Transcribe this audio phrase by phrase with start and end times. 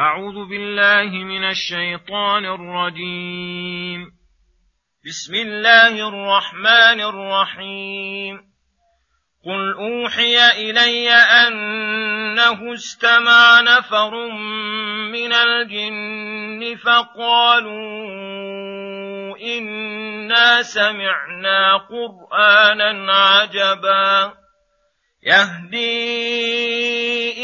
[0.00, 4.10] أعوذ بالله من الشيطان الرجيم.
[5.06, 8.40] بسم الله الرحمن الرحيم.
[9.46, 14.28] قل أوحي إلي أنه استمع نفر
[15.12, 17.74] من الجن فقالوا
[19.38, 24.43] إنا سمعنا قرآنا عجبا.
[25.24, 25.92] يهدي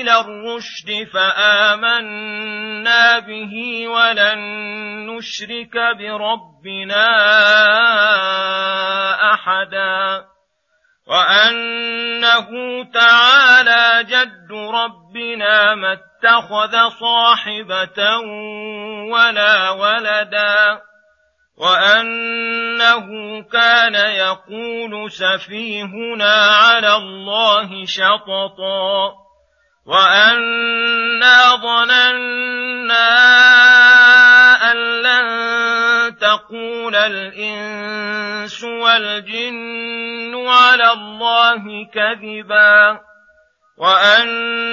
[0.00, 3.54] إلى الرشد فآمنا به
[3.88, 4.38] ولن
[5.06, 7.08] نشرك بربنا
[9.34, 10.24] أحدا
[11.06, 12.48] وأنه
[12.94, 18.18] تعالى جد ربنا ما اتخذ صاحبة
[19.12, 20.80] ولا ولدا
[21.56, 23.06] وانه
[23.42, 29.12] كان يقول سفيهنا على الله شططا
[29.86, 33.08] وانا ظننا
[34.72, 35.52] ان لن
[36.18, 43.00] تقول الانس والجن على الله كذبا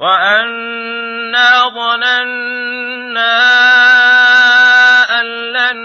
[0.00, 3.38] وأنا ظننا
[5.20, 5.76] أن لن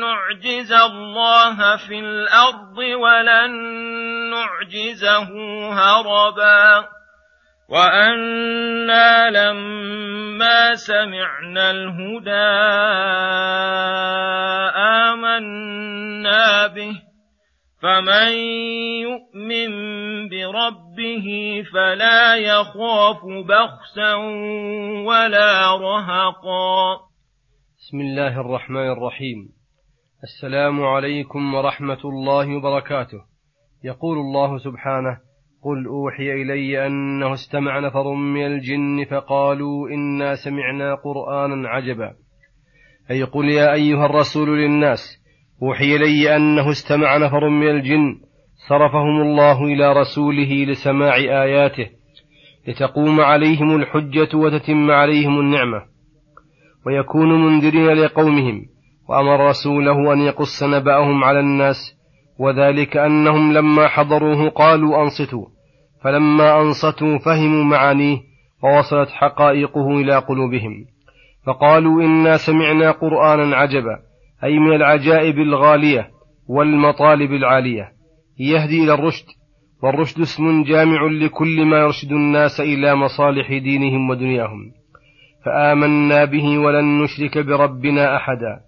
[0.00, 3.50] نعجز الله في الأرض ولن
[4.30, 5.28] نعجزه
[5.72, 6.88] هربا
[7.68, 12.56] وأنا لما سمعنا الهدى
[14.76, 17.02] آمنا به
[17.86, 18.32] فمن
[19.06, 19.70] يؤمن
[20.28, 21.26] بربه
[21.72, 24.14] فلا يخاف بخسا
[25.06, 26.96] ولا رهقا.
[27.78, 29.48] بسم الله الرحمن الرحيم.
[30.22, 33.18] السلام عليكم ورحمة الله وبركاته.
[33.84, 35.18] يقول الله سبحانه
[35.62, 42.14] قل اوحي الي انه استمع نفر من الجن فقالوا انا سمعنا قرانا عجبا.
[43.10, 45.25] اي قل يا ايها الرسول للناس
[45.62, 48.18] أوحي إلي أنه استمع نفر من الجن
[48.68, 51.86] صرفهم الله إلى رسوله لسماع آياته
[52.68, 55.82] لتقوم عليهم الحجة وتتم عليهم النعمة
[56.86, 58.66] ويكون منذرين لقومهم
[59.08, 61.96] وأمر رسوله أن يقص نبأهم على الناس
[62.38, 65.46] وذلك أنهم لما حضروه قالوا أنصتوا
[66.02, 68.18] فلما أنصتوا فهموا معانيه
[68.62, 70.84] ووصلت حقائقه إلى قلوبهم
[71.46, 74.05] فقالوا إنا سمعنا قرآنا عجبا
[74.44, 76.10] أي من العجائب الغالية
[76.48, 77.92] والمطالب العالية.
[78.38, 79.26] يهدي إلى الرشد
[79.82, 84.72] والرشد اسم جامع لكل ما يرشد الناس إلى مصالح دينهم ودنياهم.
[85.44, 88.60] فآمنا به ولن نشرك بربنا أحدا.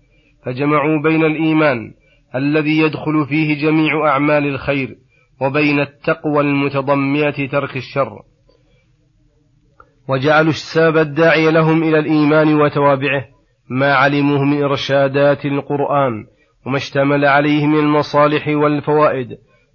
[0.44, 1.92] فجمعوا بين الإيمان
[2.34, 4.96] الذي يدخل فيه جميع أعمال الخير
[5.40, 8.12] وبين التقوى المتضمنة ترك الشر.
[10.08, 13.37] وجعلوا السبب الداعي لهم إلى الإيمان وتوابعه.
[13.70, 16.26] ما علموه من إرشادات القرآن
[16.66, 19.28] وما اشتمل عليه من المصالح والفوائد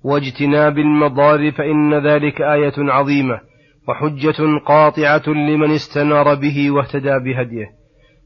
[0.04, 3.40] واجتناب المضار فإن ذلك آية عظيمة
[3.88, 7.66] وحجة قاطعة لمن استنار به واهتدى بهديه.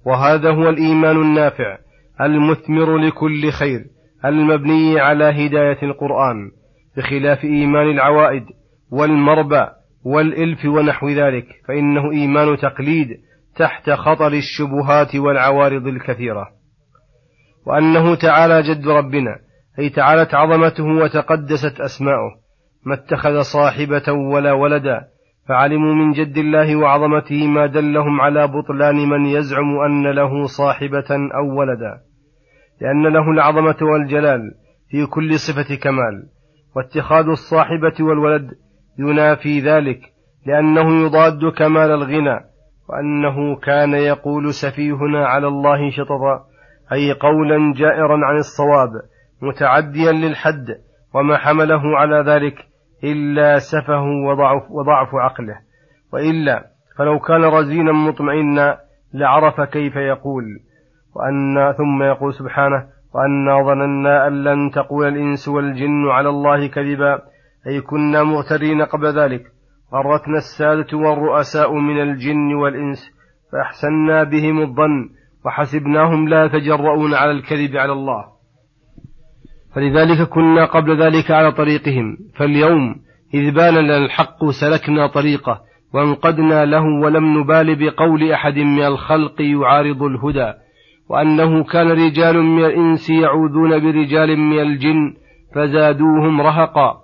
[0.06, 1.78] وهذا هو الإيمان النافع
[2.22, 3.86] المثمر لكل خير
[4.26, 6.52] المبني على هداية القرآن
[6.98, 8.44] بخلاف إيمان العوائد
[8.92, 9.66] والمربى
[10.04, 11.46] والإلف ونحو ذلك.
[11.68, 13.08] فإنه إيمان تقليد
[13.58, 16.48] تحت خطر الشبهات والعوارض الكثيرة.
[17.68, 19.36] وأنه تعالى جد ربنا
[19.80, 22.32] أي تعالت عظمته وتقدست أسماؤه.
[22.86, 25.02] ما اتخذ صاحبة ولا ولدا
[25.48, 31.60] فعلموا من جد الله وعظمته ما دلهم على بطلان من يزعم أن له صاحبة أو
[31.60, 32.00] ولدا.
[32.82, 34.52] لأن له العظمة والجلال
[34.90, 36.24] في كل صفة كمال.
[36.76, 38.52] واتخاذ الصاحبة والولد
[39.00, 40.00] ينافي ذلك
[40.46, 42.40] لأنه يضاد كمال الغنى.
[42.90, 46.46] وأنه كان يقول سفيهنا على الله شططا
[46.94, 48.90] أي قولا جائرا عن الصواب
[49.42, 50.66] متعديا للحد
[51.14, 52.66] وما حمله على ذلك
[53.04, 55.56] إلا سفه وضعف, وضعف عقله.
[56.14, 56.66] وإلا
[56.98, 58.78] فلو كان رزينا مطمئنا
[59.14, 60.44] لعرف كيف يقول
[61.16, 67.22] وأن ثم يقول سبحانه وأنا ظننا أن لن تقول الإنس والجن على الله كذبا
[67.68, 69.44] أي كنا مغترين قبل ذلك.
[69.94, 73.12] غرتنا السادة والرؤساء من الجن والإنس
[73.52, 75.10] فأحسنا بهم الظن
[75.46, 78.26] وحسبناهم لا يتجرؤون على الكذب على الله.
[79.76, 82.96] فلذلك كنا قبل ذلك على طريقهم فاليوم
[83.34, 85.62] إذ بان لنا الحق سلكنا طريقه
[85.94, 90.54] وانقدنا له ولم نبال بقول أحد من الخلق يعارض الهدى
[91.10, 95.14] وأنه كان رجال من الإنس يعوذون برجال من الجن
[95.56, 96.98] فزادوهم رهقا.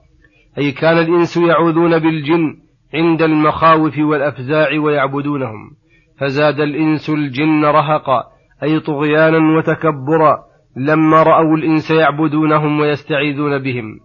[0.58, 2.63] أي كان الإنس يعوذون بالجن
[2.94, 5.72] عند المخاوف والأفزاع ويعبدونهم.
[6.20, 8.24] فزاد الإنس الجن رهقا
[8.64, 10.38] أي طغيانا وتكبرا
[10.78, 14.00] لما رأوا الإنس يعبدونهم ويستعيذون بهم.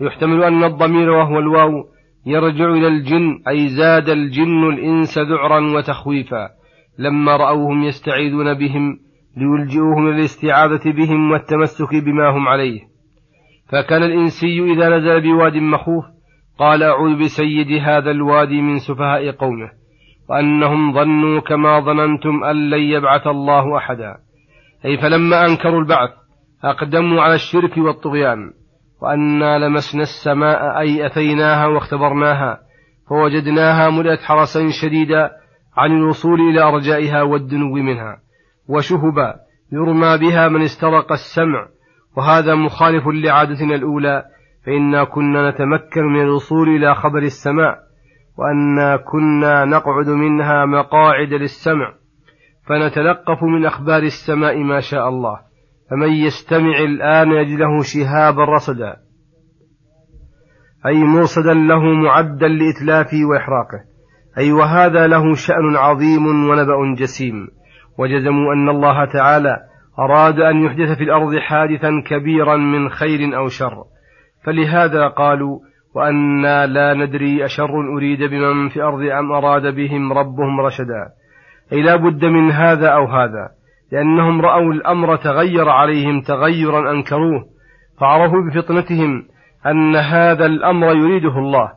[0.00, 1.84] يحتمل أن الضمير وهو الواو
[2.26, 6.48] يرجع إلى الجن أي زاد الجن الإنس ذعرا وتخويفا.
[6.98, 8.98] لما رأوهم يستعيذون بهم
[9.36, 12.80] ليلجئوهم للاستعاذة بهم والتمسك بما هم عليه.
[13.68, 16.04] فكان الإنسي إذا نزل بواد مخوف
[16.60, 19.70] قال أعوذ بسيد هذا الوادي من سفهاء قومه
[20.28, 24.16] وأنهم ظنوا كما ظننتم أن لن يبعث الله أحدا.
[24.84, 26.10] أي فلما أنكروا البعث
[26.64, 28.52] أقدموا على الشرك والطغيان
[29.02, 32.58] وأنا لمسنا السماء أي أتيناها واختبرناها
[33.08, 35.30] فوجدناها ملئت حرسا شديدا
[35.76, 38.18] عن الوصول إلى أرجائها والدنو منها
[38.68, 39.34] وشهبا
[39.72, 41.68] يرمى بها من استرق السمع
[42.16, 44.24] وهذا مخالف لعادتنا الأولى
[44.66, 47.78] فإنا كنا نتمكن من الوصول إلى خبر السماء
[48.38, 51.92] وأنا كنا نقعد منها مقاعد للسمع
[52.66, 55.40] فنتلقف من أخبار السماء ما شاء الله
[55.90, 58.96] فمن يستمع الآن يجد له شهابا رصدا
[60.86, 63.80] أي مرصدا له معدا لإتلافه وإحراقه
[64.38, 67.48] أي وهذا له شأن عظيم ونبأ جسيم
[67.98, 69.56] وجزموا أن الله تعالى
[69.98, 73.84] أراد أن يحدث في الأرض حادثا كبيرا من خير أو شر.
[74.44, 75.58] فلهذا قالوا
[75.94, 81.08] وأنا لا ندري أشر أريد بمن في الأرض أم أراد بهم ربهم رشدا.
[81.72, 83.48] أي لا بد من هذا أو هذا
[83.92, 87.44] لأنهم رأوا الأمر تغير عليهم تغيرا أنكروه
[88.00, 89.26] فعرفوا بفطنتهم
[89.66, 91.72] أن هذا الأمر يريده الله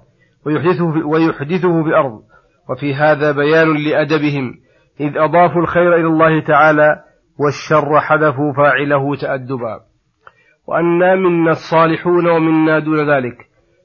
[0.46, 2.22] ويحدثه, ويحدثه في الأرض.
[2.70, 4.54] وفي هذا بيان لأدبهم
[5.00, 7.04] إذ أضافوا الخير إلى الله تعالى
[7.40, 9.80] والشر حذفوا فاعله تأدبا.
[10.68, 13.38] وأنا منا الصالحون ومنا دون ذلك.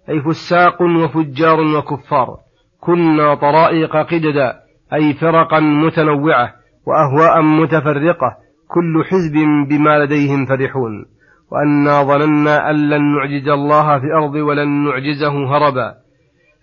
[0.09, 2.37] أي فساق وفجار وكفار.
[2.81, 4.55] كنا طرائق قددا
[4.95, 6.55] أي فرقا متنوعة
[6.87, 8.37] وأهواء متفرقة.
[8.69, 9.35] كل حزب
[9.69, 11.07] بما لديهم فرحون.
[11.53, 15.95] وأنا ظننا أن لن نعجز الله في الأرض ولن نعجزه هربا.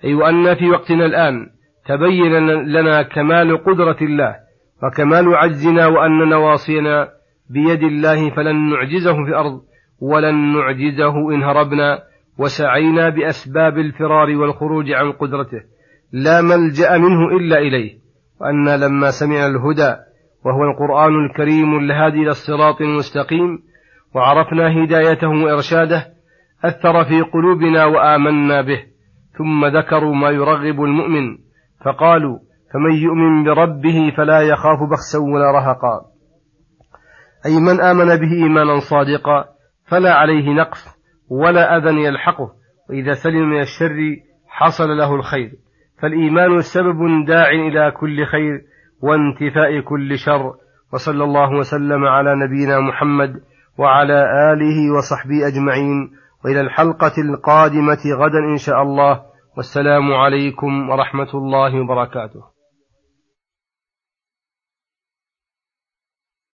[0.04, 1.48] أي وأن في وقتنا الآن
[1.86, 4.36] تبين لنا كمال قدرة الله
[4.84, 7.10] وكمال عجزنا وأن نواصينا
[7.50, 9.62] بيد الله فلن نعجزه في الأرض
[10.02, 12.00] ولن نعجزه إن هربنا
[12.38, 15.62] وسعينا بأسباب الفرار والخروج عن قدرته.
[16.12, 17.98] لا ملجأ منه إلا إليه.
[18.42, 19.96] وأنا لما سمعنا الهدى
[20.46, 23.60] وهو القرآن الكريم الهادي إلى الصراط المستقيم
[24.16, 26.06] وعرفنا هدايته وإرشاده
[26.66, 28.84] أثر في قلوبنا وآمنا به.
[29.38, 31.38] ثم ذكروا ما يرغب المؤمن.
[31.86, 32.40] فقالوا
[32.74, 36.02] فمن يؤمن بربه فلا يخاف بخسا ولا رهقا.
[37.46, 39.55] أي من آمن به إيمانا صادقا
[39.90, 41.00] فلا عليه نقص
[41.30, 42.52] ولا أذى يلحقه.
[42.90, 44.16] وإذا سلم من الشر
[44.48, 45.52] حصل له الخير.
[46.02, 48.62] فالإيمان سبب داع إلى كل خير
[49.02, 50.54] وانتفاء كل شر.
[50.94, 53.34] وصلى الله وسلم على نبينا محمد
[53.78, 54.24] وعلى
[54.54, 56.12] آله وصحبه أجمعين.
[56.46, 59.22] وإلى الحلقة القادمة غدا إن شاء الله.
[59.58, 62.55] والسلام عليكم ورحمة الله وبركاته.